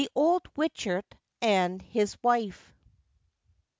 [0.15, 1.05] OLD WICHET
[1.43, 2.73] AND HIS WIFE.